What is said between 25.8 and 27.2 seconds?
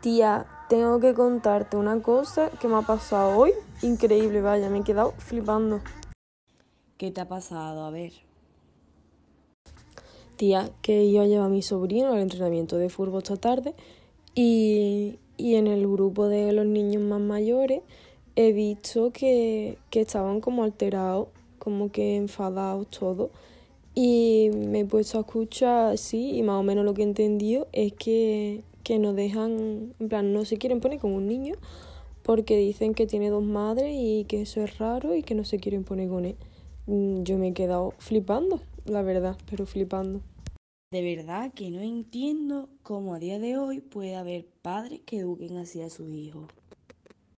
sí, y más o menos lo que he